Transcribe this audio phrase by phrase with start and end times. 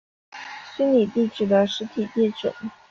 [0.75, 2.51] 虚拟地址的实体地址。